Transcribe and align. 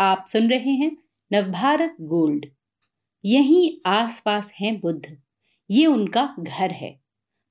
आप 0.00 0.24
सुन 0.28 0.50
रहे 0.50 0.70
हैं 0.70 0.96
नवभारत 1.32 1.96
गोल्ड। 2.00 2.46
यहीं 3.24 3.90
आसपास 3.90 4.52
हैं 4.60 4.80
बुद्ध। 4.80 5.18
ये 5.70 5.86
उनका 5.86 6.34
घर 6.38 6.70
है। 6.70 7.00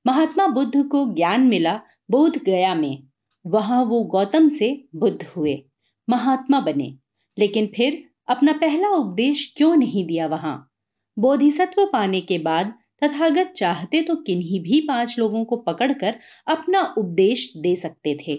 महात्मा 0.08 0.48
बुद्ध 0.48 0.88
को 0.88 1.14
ज्ञान 1.14 1.42
मिला 1.42 1.82
बोध 2.12 2.38
गया 2.38 2.76
में। 2.76 3.04
वहाँ 3.48 3.86
वो 3.86 4.04
गौतम 4.04 4.50
से 4.50 4.88
बुद्ध 4.96 5.24
हुए। 5.24 5.66
महात्मा 6.10 6.60
बने। 6.60 6.98
लेकिन 7.40 7.68
फिर 7.68 8.10
अपना 8.28 8.52
पहला 8.52 8.90
उपदेश 8.90 9.54
क्यों 9.58 9.76
नहीं 9.76 10.08
दिया 10.08 10.28
वहाँ? 10.28 10.72
बोधिसत्व 11.20 11.90
पाने 11.94 12.22
के 12.22 12.38
बाद 12.38 12.74
तथागत 13.04 13.48
चाहते 13.48 14.02
तो 14.02 14.16
किन्हीं 14.16 14.60
भी 14.60 14.82
पाँच 14.82 15.20
लोगों 15.20 15.46
को 15.46 15.56
पकड़कर 15.56 16.16
अपना 16.48 16.96
उपदेश 16.98 17.54
दे 17.58 17.76
सकते 17.76 18.18
थे। 18.28 18.36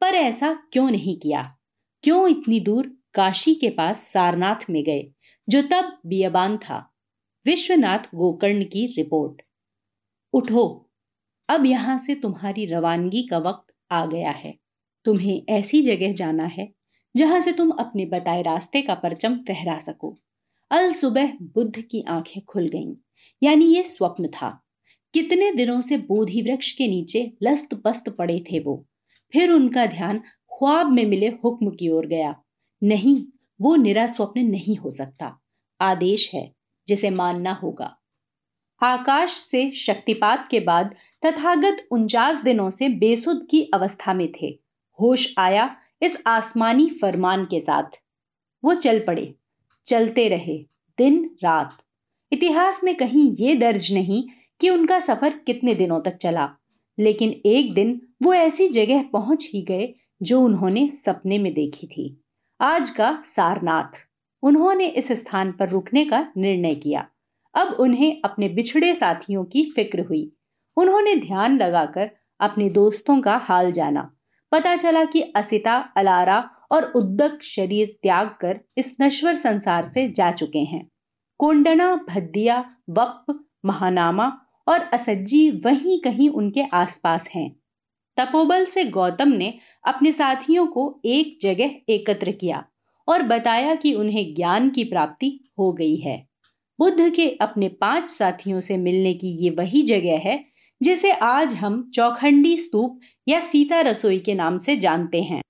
पर 0.00 0.14
ऐसा 0.14 0.58
क्यों 0.72 0.90
नहीं 0.90 1.18
किया? 1.18 1.56
क्यों 2.02 2.28
इतनी 2.28 2.60
दूर 2.60 2.95
काशी 3.16 3.54
के 3.54 3.70
पास 3.70 4.00
सारनाथ 4.00 4.70
में 4.70 4.84
गए, 4.84 5.10
जो 5.48 5.62
तब 5.62 5.98
बियबान 6.06 6.56
था। 6.56 6.94
विश्वनाथ 7.46 7.98
गोकर्ण 7.98 8.64
की 8.64 8.86
रिपोर्ट। 8.86 9.42
उठो, 10.32 10.90
अब 11.48 11.66
यहाँ 11.66 11.98
से 11.98 12.14
तुम्हारी 12.14 12.66
रवानगी 12.66 13.22
का 13.22 13.38
वक्त 13.38 13.74
आ 13.90 14.06
गया 14.06 14.30
है। 14.30 14.58
तुम्हें 15.04 15.42
ऐसी 15.48 15.82
जगह 15.82 16.12
जाना 16.12 16.44
है, 16.44 16.72
जहाँ 17.16 17.40
से 17.40 17.52
तुम 17.52 17.70
अपने 17.70 18.04
बताए 18.04 18.42
रास्ते 18.42 18.82
का 18.82 18.94
परचम 18.94 19.36
फहरा 19.36 19.78
सको। 19.78 20.18
अल 20.70 20.92
सुबह 20.92 21.32
बुद्ध 21.42 21.80
की 21.80 22.04
आँखें 22.08 22.44
खुल 22.44 22.68
गईं, 22.68 22.94
यानी 23.42 23.64
ये 23.64 23.82
स्वप्न 23.82 24.28
था। 24.28 24.62
कितने 25.14 25.52
दिनों 25.52 25.80
से 25.80 25.96
बोधि 25.96 26.42
वृक्ष 26.42 26.72
के 26.72 26.88
नीचे 26.88 27.32
लस्त 27.42 27.74
पस्त 27.74 28.08
पड़े 28.08 28.44
थे 28.52 28.58
वो। 28.58 28.86
फिर 29.32 29.52
उनका 29.52 29.86
ध्यान 29.86 30.18
ख्वाब 30.58 30.92
में 30.92 31.06
मिले 31.06 31.26
हुक्म 31.26 31.70
की 31.70 31.88
ओर 31.88 32.06
गया। 32.06 32.42
नहीं, 32.82 33.24
वो 33.60 33.76
निरा 33.76 34.06
स्वप्न 34.06 34.40
नहीं 34.40 34.76
हो 34.76 34.90
सकता। 34.90 35.40
आदेश 35.80 36.34
है, 36.34 36.52
जिसे 36.88 37.10
मानना 37.10 37.52
होगा। 37.52 37.96
आकाश 38.82 39.30
से 39.30 39.70
शक्तिपात 39.70 40.48
के 40.50 40.60
बाद 40.60 40.94
तथागत 41.26 41.86
उनचास 41.90 42.42
दिनों 42.42 42.70
से 42.70 42.88
बेसुध 42.88 43.46
की 43.50 43.62
अवस्था 43.74 44.14
में 44.14 44.32
थे। 44.32 44.46
होश 45.00 45.34
आया 45.38 45.76
इस 46.02 46.22
आसमानी 46.26 46.90
फरमान 46.90 47.44
के 47.44 47.60
साथ। 47.60 48.00
वो 48.64 48.74
चल 48.74 49.00
पड़े, 49.00 49.34
चलते 49.86 50.28
रहे, 50.28 50.58
दिन, 50.98 51.36
रात। 51.42 51.78
इतिहास 52.32 52.84
में 52.84 52.94
कहीं 52.94 53.36
ये 53.36 53.54
दर्ज 53.54 53.92
नहीं 53.94 54.22
कि 54.60 54.70
उनका 54.70 55.00
सफ़र 55.00 55.38
कितने 55.38 55.74
दिनों 55.74 56.00
तक 56.00 56.16
चला, 56.16 56.50
लेकिन 56.98 57.30
एक 57.46 57.74
दिन 57.74 58.00
वो 58.22 58.34
ऐसी 58.34 58.68
जगह 58.68 59.02
पहुँच 59.02 59.50
ही 59.54 59.62
गए 59.62 59.94
जो 60.22 60.40
उन्होंने 60.40 60.88
सपने 60.90 61.38
में 61.38 61.54
देखी 61.54 61.86
थी। 61.86 62.22
आज 62.60 62.90
का 62.90 63.20
सारनाथ। 63.24 64.06
उन्होंने 64.42 64.86
इस 64.86 65.12
स्थान 65.12 65.52
पर 65.52 65.68
रुकने 65.68 66.04
का 66.04 66.32
निर्णय 66.36 66.74
किया। 66.74 67.08
अब 67.54 67.68
उन्हें 67.68 68.22
अपने 68.24 68.48
बिछड़े 68.48 68.94
साथियों 68.94 69.44
की 69.44 69.72
फ़िक्र 69.76 70.00
हुई। 70.00 70.32
उन्होंने 70.76 71.16
ध्यान 71.16 71.58
लगाकर 71.58 72.10
अपने 72.40 72.70
दोस्तों 72.70 73.20
का 73.20 73.36
हाल 73.36 73.72
जाना। 73.72 74.12
पता 74.52 74.76
चला 74.76 75.04
कि 75.04 75.20
असिता, 75.20 75.76
अलारा 75.96 76.50
और 76.70 76.84
उद्दक 76.84 77.42
शरीर 77.42 77.98
त्याग 78.02 78.36
कर 78.40 78.60
इस 78.78 78.96
नश्वर 79.00 79.34
संसार 79.34 79.84
से 79.84 80.08
जा 80.08 80.30
चुके 80.30 80.58
हैं। 80.58 80.90
कोंडना 81.38 82.06
भद्दिया 82.08 82.76
वप 82.90 83.44
महानामा 83.64 84.40
और 84.68 84.80
असज्जी 84.80 85.50
वहीं 85.50 86.00
कहीं 86.00 86.30
उनके 86.30 86.62
आसपास 86.62 87.28
हैं। 87.28 87.56
तपोबल 88.18 88.64
से 88.64 88.84
गौतम 88.84 89.28
ने 89.28 89.52
अपने 89.84 90.12
साथियों 90.12 90.66
को 90.66 91.00
एक 91.04 91.38
जगह 91.42 91.74
एकत्र 91.88 92.32
किया 92.32 92.64
और 93.08 93.22
बताया 93.22 93.74
कि 93.74 93.94
उन्हें 93.94 94.34
ज्ञान 94.34 94.70
की 94.70 94.84
प्राप्ति 94.84 95.28
हो 95.58 95.72
गई 95.72 95.96
है। 95.96 96.16
बुद्ध 96.78 97.10
के 97.10 97.28
अपने 97.40 97.68
पाँच 97.68 98.10
साथियों 98.10 98.60
से 98.60 98.76
मिलने 98.76 99.14
की 99.14 99.28
ये 99.44 99.50
वही 99.50 99.82
जगह 99.82 100.18
है, 100.18 100.44
जिसे 100.80 101.12
आज 101.12 101.54
हम 101.54 101.90
चौखंडी 101.94 102.56
स्तूप 102.56 103.00
या 103.28 103.40
सीता 103.40 103.80
रसोई 103.80 104.18
के 104.18 104.34
नाम 104.34 104.58
से 104.58 104.76
जानते 104.76 105.22
हैं। 105.22 105.42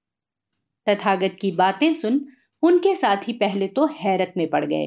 तथागत 0.86 1.36
की 1.40 1.50
बातें 1.52 1.94
सुन 1.94 2.26
उनके 2.62 2.94
साथी 2.94 3.32
पहले 3.32 3.68
तो 3.68 3.86
हैरत 3.86 4.34
में 4.36 4.48
पड़ 4.50 4.64
गए। 4.64 4.86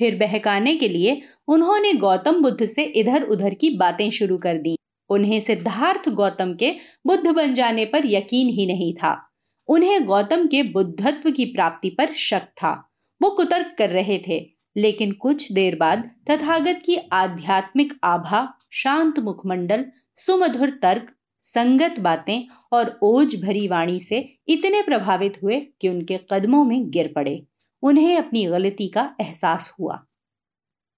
फिर 0.00 0.16
बहकाने 0.16 0.76
के 0.76 0.88
लिए 0.88 1.20
उन्होंने 1.48 1.92
गौतम 1.92 2.42
बुद्ध 2.42 2.66
से 2.66 2.84
इधर 2.84 3.22
उधर 3.22 3.54
की 3.54 3.70
बातें 3.76 4.10
शुरू 4.10 4.38
कर 4.38 4.58
दी। 4.58 4.76
उन्हें 5.10 5.40
सिद्धार्थ 5.40 6.08
गौतम 6.08 6.54
के 6.54 6.74
बुद्ध 7.06 7.30
बन 7.30 7.54
जाने 7.54 7.84
पर 7.84 8.06
यकीन 8.06 8.48
ही 8.48 8.66
नहीं 8.66 8.94
था। 8.94 9.26
उन्हें 9.68 10.04
गौतम 10.06 10.46
के 10.46 10.62
बुद्धत्व 10.62 11.30
की 11.30 11.44
प्राप्ति 11.44 11.90
पर 11.90 12.14
शक 12.14 12.40
था। 12.40 12.90
वो 13.22 13.30
कुतर्क 13.30 13.74
कर 13.78 13.90
रहे 13.90 14.18
थे, 14.28 14.50
लेकिन 14.76 15.12
कुछ 15.12 15.52
देर 15.52 15.76
बाद 15.76 16.10
तथागत 16.30 16.82
की 16.84 16.96
आध्यात्मिक 17.12 17.92
आभा, 18.04 18.54
शांत 18.72 19.18
मुखमंडल, 19.18 19.84
सुमधुर 20.16 20.70
तर्क, 20.82 21.12
संगत 21.54 22.00
बातें 22.00 22.48
और 22.72 22.98
ओज 23.02 23.42
भरी 23.44 23.68
वाणी 23.68 24.00
से 24.00 24.38
इतने 24.48 24.82
प्रभावित 24.82 25.38
हुए 25.42 25.60
कि 25.80 25.88
उनके 25.88 26.20
कदमों 26.32 26.64
में 26.64 26.90
गिर 26.90 27.12
पड़े। 27.16 27.46
उन्हें 27.82 28.16
अपनी 28.16 28.44
गलती 28.44 28.88
का 28.88 29.16
एहसास 29.20 29.74
हुआ। 29.80 30.04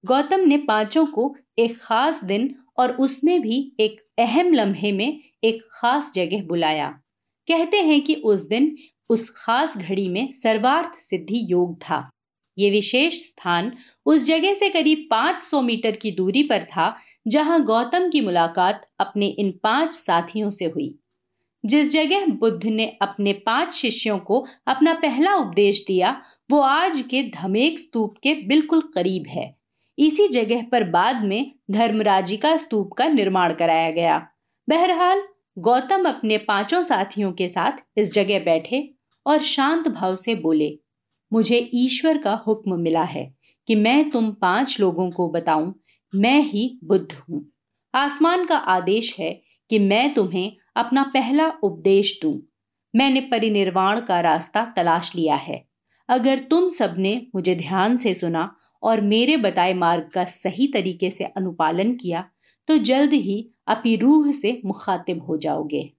गौतम 0.04 0.40
ने 0.40 0.56
पाँचों 0.58 1.06
को 1.06 1.36
एक 1.58 1.78
खास 1.78 2.24
दिन 2.24 2.54
और 2.78 2.92
उसमें 2.92 3.42
भी 3.42 3.72
एक 3.80 4.00
अहम 4.18 4.52
लम्हे 4.52 4.92
में 4.92 5.20
एक 5.44 5.62
खास 5.72 6.12
जगह 6.14 6.42
बुलाया। 6.42 6.88
कहते 7.48 7.76
हैं 7.76 8.00
कि 8.00 8.14
उस 8.14 8.48
दिन 8.48 8.76
उस 9.08 9.30
खास 9.36 9.78
घड़ी 9.78 10.08
में 10.08 10.32
सर्वार्थ 10.32 11.00
सिद्धि 11.00 11.46
योग 11.52 11.76
था। 11.80 12.10
ये 12.58 12.70
विशेष 12.70 13.14
स्थान 13.14 13.72
उस 14.06 14.26
जगह 14.26 14.54
से 14.54 14.68
करीब 14.68 15.08
500 15.10 15.62
मीटर 15.62 15.90
की 15.90 16.10
दूरी 16.10 16.42
पर 16.42 16.62
था, 16.62 16.96
जहाँ 17.28 17.64
गौतम 17.64 18.10
की 18.10 18.20
मुलाकात 18.20 18.90
अपने 19.00 19.26
इन 19.26 19.60
पाँच 19.62 19.94
साथियों 19.94 20.50
से 20.50 20.64
हुई। 20.64 20.98
जिस 21.66 21.90
जगह 21.90 22.26
बुद्ध 22.26 22.66
ने 22.66 22.96
अपने 23.02 23.32
पाँच 23.32 23.74
शिष्यों 23.74 24.18
को 24.18 24.46
अपना 24.66 24.94
पहला 24.94 25.34
उपदेश 25.34 25.84
दिया, 25.86 26.22
वो 26.50 26.60
आज 26.60 27.00
के 27.00 27.22
धमेक 27.22 27.78
स्तूप 27.78 28.18
के 28.22 28.34
बिल्कुल 28.34 28.80
करीब 28.80 29.26
है। 29.28 29.61
इसी 29.98 30.28
जगह 30.28 30.62
पर 30.62 30.84
बाद 30.84 31.24
में 31.24 31.52
धर्मराजिका 31.70 32.56
स्तूप 32.56 32.92
का 32.92 33.08
निर्माण 33.08 33.54
कराया 33.54 33.90
गया। 33.90 34.18
बहरहाल, 34.68 35.22
गौतम 35.58 36.08
अपने 36.08 36.38
पाँचों 36.38 36.82
साथियों 36.82 37.32
के 37.32 37.48
साथ 37.48 37.82
इस 37.96 38.12
जगह 38.14 38.44
बैठे 38.44 38.88
और 39.26 39.38
शांत 39.38 39.88
भाव 39.88 40.14
से 40.16 40.34
बोले, 40.34 40.78
मुझे 41.32 41.58
ईश्वर 41.74 42.18
का 42.18 42.32
हुक्म 42.46 42.80
मिला 42.80 43.02
है 43.02 43.32
कि 43.68 43.74
मैं 43.74 44.10
तुम 44.10 44.30
पाँच 44.32 44.80
लोगों 44.80 45.10
को 45.10 45.28
बताऊँ, 45.28 45.74
मैं 46.14 46.40
ही 46.40 46.78
बुद्ध 46.84 47.12
हूँ। 47.12 47.44
आसमान 47.94 48.44
का 48.44 48.56
आदेश 48.56 49.14
है 49.18 49.32
कि 49.70 49.78
मैं 49.78 50.14
तुम्हें 50.14 50.52
अपना 50.76 51.02
पहला 51.02 51.48
उपदेश 51.62 52.18
दूँ। 52.22 52.40
मैंने 52.94 53.20
परिनिर्वाण 53.20 54.00
का 54.00 54.20
रास्ता 54.20 54.64
तलाश 54.76 55.14
लिया 55.16 55.34
है। 55.34 55.62
अगर 56.08 56.38
तुम 56.38 56.68
सबने 56.70 57.14
मुझे 57.34 57.54
ध्यान 57.54 57.96
से 57.96 58.14
सुना 58.14 58.54
और 58.82 59.00
मेरे 59.00 59.36
बताए 59.36 59.74
मार्ग 59.74 60.10
का 60.14 60.24
सही 60.24 60.66
तरीके 60.66 61.10
से 61.10 61.24
अनुपालन 61.24 61.94
किया 61.94 62.28
तो 62.68 62.78
जल्द 62.78 63.12
ही 63.12 63.50
अपनी 63.66 63.96
रूह 63.96 64.30
से 64.32 64.60
मुखातिब 64.64 65.22
हो 65.22 65.36
जाओगे। 65.36 65.92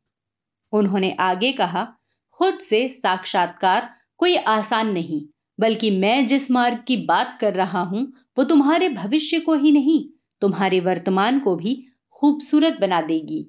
उन्होंने 0.74 1.12
आगे 1.12 1.52
कहा, 1.52 1.84
खुद 2.32 2.60
से 2.60 2.90
साक्षात्कार 2.90 3.90
कोई 4.18 4.36
आसान 4.36 4.92
नहीं, 4.92 5.22
बल्कि 5.60 5.92
मैं 5.92 6.28
जिस 6.28 6.52
मार्ग 6.52 6.84
की 6.88 6.98
बात 6.98 7.38
कर 7.42 7.54
रहा 7.54 7.82
हूँ, 7.82 8.14
वो 8.38 8.44
तुम्हारे 8.44 8.90
भविष्य 8.90 9.40
को 9.40 9.54
ही 9.54 9.72
नहीं, 9.72 10.06
तुम्हारे 10.42 10.80
वर्तमान 10.80 11.40
को 11.40 11.56
भी 11.56 11.86
खूबसूरत 12.12 12.78
बना 12.82 13.02
देगी। 13.02 13.46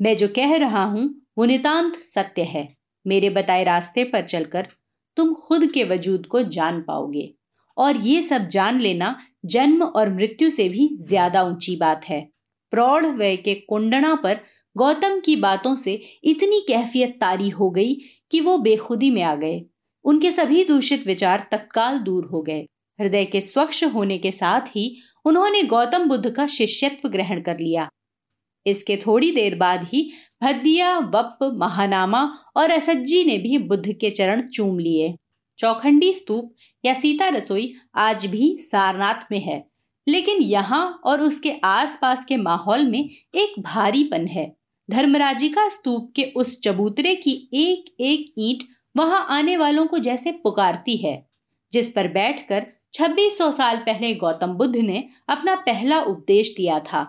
मैं 0.00 0.16
जो 0.16 0.28
कह 0.28 0.56
रहा 0.56 0.84
हूँ, 0.84 1.22
वो 1.38 1.44
नितांत 1.44 1.96
सत्य 2.14 2.42
है। 2.42 2.68
मेरे 3.06 3.30
बताए 3.30 3.64
रास्ते 3.64 4.04
पर 4.04 4.26
चलकर 4.26 4.68
तुम 5.16 5.34
खुद 5.34 5.66
के 5.66 5.84
वजूद 5.84 6.26
को 6.26 6.42
जान 6.42 6.80
पाओगे। 6.82 7.34
और 7.78 7.96
ये 7.96 8.20
सब 8.22 8.46
जान 8.48 8.80
लेना 8.80 9.14
जन्म 9.46 9.82
और 9.82 10.12
मृत्यु 10.14 10.50
से 10.50 10.68
भी 10.68 10.88
ज़्यादा 11.00 11.42
ऊँची 11.42 11.76
बात 11.76 12.04
है। 12.04 12.20
प्रौढ़ 12.72 13.06
वय 13.06 13.36
के 13.36 13.54
कुंडना 13.54 14.14
पर 14.14 14.40
गौतम 14.76 15.18
की 15.20 15.36
बातों 15.36 15.74
से 15.74 15.92
इतनी 16.24 16.60
कैफियत 16.68 17.16
तारी 17.20 17.48
हो 17.50 17.70
गई 17.70 17.94
कि 18.30 18.40
वो 18.40 18.56
बेखुदी 18.58 19.10
में 19.10 19.22
आ 19.22 19.34
गए। 19.34 19.60
उनके 20.04 20.30
सभी 20.30 20.64
दूषित 20.64 21.06
विचार 21.06 21.46
तत्काल 21.52 21.98
दूर 21.98 22.24
हो 22.24 22.42
गए। 22.42 22.66
हृदय 22.98 23.24
के 23.24 23.40
स्वच्छ 23.40 23.84
होने 23.84 24.18
के 24.18 24.32
साथ 24.32 24.68
ही 24.68 24.84
उन्होंने 25.24 25.62
गौतम 25.62 26.08
बुद्ध 26.08 26.30
का 26.30 26.46
शिष्यत्व 26.46 27.08
ग्रहण 27.08 27.40
कर 27.42 27.58
लिया। 27.58 27.88
इसके 28.66 28.96
थोड़ी 28.96 29.30
देर 29.32 29.54
बाद 29.54 29.84
ही 29.84 30.02
भद्दिया 30.42 30.96
वप 31.14 31.38
महानामा 31.54 32.22
और 32.56 32.70
असज्जी 32.70 33.24
ने 33.24 33.38
भी 33.38 33.58
बुद्ध 33.58 33.92
के 33.92 34.10
चरण 34.10 34.46
चूम 34.48 34.78
लिए। 34.78 35.14
चौखंडी 35.58 36.12
स्तूप 36.12 36.54
या 36.84 36.94
सीता 36.94 37.28
रसोई 37.28 37.72
आज 37.96 38.26
भी 38.26 38.56
सारनाथ 38.60 39.26
में 39.32 39.40
है। 39.40 39.64
लेकिन 40.06 40.42
यहाँ 40.42 41.00
और 41.04 41.22
उसके 41.22 41.52
आसपास 41.64 42.24
के 42.24 42.36
माहौल 42.36 42.86
में 42.86 43.08
एक 43.34 43.60
भारीपन 43.60 44.26
है। 44.26 44.56
धर्मराजिका 44.88 45.68
स्तूप 45.68 46.12
के 46.16 46.22
उस 46.36 46.60
चबूतरे 46.60 47.14
की 47.14 47.32
एक 47.54 47.94
एक 48.00 48.34
ईंट 48.38 48.62
वहाँ 48.96 49.26
आने 49.30 49.56
वालों 49.56 49.86
को 49.86 49.98
जैसे 49.98 50.32
पुकारती 50.32 50.96
है, 50.96 51.26
जिस 51.72 51.88
पर 51.88 52.08
बैठकर 52.08 52.66
2600 52.92 53.50
साल 53.52 53.78
पहले 53.78 54.14
गौतम 54.14 54.52
बुद्ध 54.52 54.76
ने 54.76 55.04
अपना 55.28 55.54
पहला 55.56 56.00
उपदेश 56.02 56.54
दिया 56.56 56.78
था। 56.80 57.06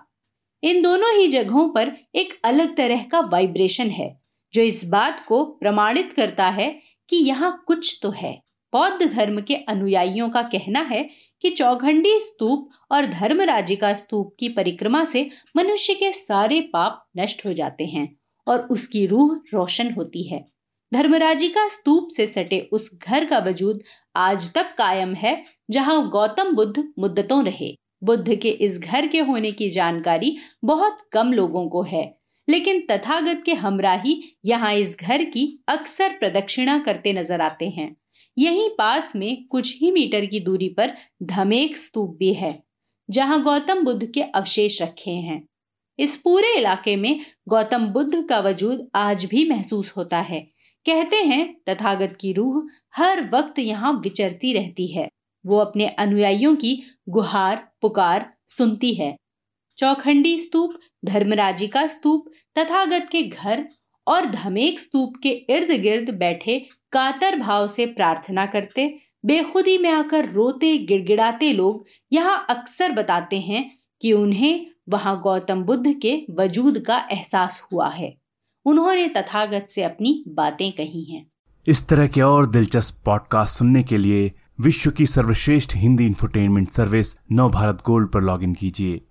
इन 0.64 0.82
दोनों 0.82 1.14
ही 1.16 1.28
जगहों 1.28 1.68
पर 1.70 1.92
एक 2.16 2.40
अलग 2.44 2.76
तरह 2.76 3.04
का 3.04 3.20
वाइब्रेशन 3.20 3.90
है, 3.90 4.10
जो 4.54 4.62
इस 4.62 4.84
बात 4.86 5.26
को 5.28 5.44
प्रमाणित 5.44 6.14
करता 6.14 6.48
है 6.50 6.70
कि 7.10 7.18
यहाँ 7.18 7.64
कुछ 7.68 8.00
तो 8.04 8.10
है। 8.10 8.34
बौद्ध 8.74 9.06
धर्म 9.06 9.42
के 9.42 9.56
अनुयायियों 9.56 10.30
का 10.30 10.42
कहना 10.42 10.80
है 10.82 11.10
कि 11.42 11.50
चौखंडी 11.50 12.20
स्तूप 12.20 12.70
और 12.92 13.06
धर्मराजिका 13.06 13.94
स्तूप 13.94 14.36
की 14.40 14.50
परिक्रमा 14.50 15.04
से 15.06 15.30
मनुष्य 15.58 15.94
के 15.94 16.12
सारे 16.12 16.60
पाप 16.62 17.06
नष्ट 17.18 17.46
हो 17.46 17.54
जाते 17.54 17.86
हैं 17.86 18.08
और 18.48 18.60
उसकी 18.62 19.06
रूह 19.06 19.36
रोशन 19.54 19.92
होती 19.94 20.24
है। 20.24 20.46
धर्मराजिका 20.94 21.68
स्तूप 21.68 22.08
से 22.12 22.28
सटे 22.28 22.70
उस 22.72 22.90
घर 23.08 23.26
का 23.26 23.40
वजूद 23.40 23.82
आज 24.16 24.54
तक 24.54 24.74
कायम 24.78 25.14
है, 25.14 25.44
जहाँ 25.72 26.10
गौतम 26.10 26.56
बुद्ध 26.56 26.84
मुद्दतों 27.00 27.44
रहे। 27.46 27.76
बुद्ध 28.04 28.36
के 28.36 28.50
इस 28.50 28.80
घर 28.80 29.08
के 29.08 29.20
होने 29.20 29.52
की 29.52 29.70
जानकारी 29.70 30.38
बहुत 30.64 30.98
कम 31.12 31.34
लोगों 31.34 31.68
को 31.70 31.82
है। 31.84 32.19
लेकिन 32.50 32.80
तथागत 32.92 33.42
के 33.46 33.54
हमराही 33.54 34.22
यहाँ 34.46 34.74
इस 34.74 34.96
घर 35.00 35.24
की 35.24 35.48
अक्सर 35.68 36.18
प्रदक्षिणा 36.20 36.78
करते 36.80 37.14
नज़र 37.14 37.42
आते 37.42 37.70
हैं। 37.70 37.96
यहीं 38.38 38.70
पास 38.70 39.16
में 39.16 39.46
कुछ 39.48 39.76
ही 39.82 39.92
मीटर 39.92 40.26
की 40.26 40.40
दूरी 40.40 40.70
पर 40.70 40.94
धमेक 41.24 41.78
स्तूप 41.78 42.16
भी 42.20 42.34
है, 42.34 42.58
जहाँ 43.10 43.42
गौतम 43.44 43.84
बुद्ध 43.84 44.06
के 44.06 44.22
अवशेष 44.22 44.82
रखे 44.82 45.12
हैं। 45.12 45.42
इस 46.00 46.18
पूरे 46.18 46.54
इलाके 46.58 46.96
में 46.96 47.20
गौतम 47.50 47.86
बुद्ध 47.88 48.24
का 48.30 48.40
वजूद 48.40 48.88
आज 48.96 49.26
भी 49.26 49.50
महसूस 49.50 49.94
होता 49.98 50.20
है। 50.22 50.40
कहते 50.86 51.16
हैं, 51.16 51.56
तथागत 51.70 52.18
की 52.22 52.32
रूह 52.34 52.62
हर 52.96 53.24
वक्त 53.30 53.60
यहाँ 53.60 53.94
विचरती 54.04 54.54
रहती 54.54 54.88
है। 54.88 55.08
वो 55.46 55.58
अपने 55.58 55.88
अनुयायियों 55.88 56.56
की 56.56 56.72
गुहार, 57.10 57.68
पुकार 57.82 58.30
सुनती 58.48 58.94
है। 58.94 59.16
चौखंडी 59.78 60.38
स्तूप 60.38 60.80
धर्मराजिका 61.06 61.88
स्तूप 61.88 62.32
तथागत 62.58 63.08
के 63.12 63.24
घर 63.24 63.68
और 64.08 64.26
धमेक 64.26 64.80
स्तूप 64.80 65.14
के 65.24 65.30
इर्द 65.30 65.82
गिर्द 65.82 66.10
बैठे 66.10 66.66
कातर 66.92 67.40
भाव 67.40 67.68
से 67.68 67.86
प्रार्थना 67.86 68.46
करते, 68.46 68.98
बेखुदी 69.26 69.78
में 69.78 69.90
आकर 69.90 70.32
रोते, 70.32 70.78
गिड़गिड़ाते 70.78 71.54
लोग 71.54 71.86
यहाँ 72.14 72.46
अक्सर 72.50 72.92
बताते 72.92 73.40
हैं 73.40 73.78
कि 74.02 74.14
उन्हें 74.14 74.66
वहाँ 74.90 75.20
गौतम 75.22 75.64
बुद्ध 75.64 75.94
के 76.02 76.26
वजूद 76.32 76.80
का 76.80 77.08
एहसास 77.12 77.62
हुआ 77.74 77.90
है। 77.90 78.18
उन्होंने 78.66 79.08
तथागत 79.08 79.68
से 79.70 79.84
अपनी 79.84 80.24
बातें 80.28 80.72
कही 80.72 81.04
हैं। 81.04 81.32
इस 81.68 81.88
तरह 81.90 82.08
के 82.08 82.22
और 82.22 82.50
दिलचस्प 82.50 83.04
पॉडकास्ट 83.06 83.60
सुनने 83.60 83.84
के 83.84 83.98
लिए 83.98 84.32
विश्व 84.60 84.92
की 84.92 85.06
सर्वश्रेष्ठ 85.06 85.76
Hindi 85.76 86.06
infotainment 86.06 86.70
service 86.70 87.16
Nav 87.32 87.52
Bharat 87.52 87.84
gold 87.86 88.12
पर 88.12 88.22
लॉगिन 88.22 88.54
कीजिए। 88.54 89.02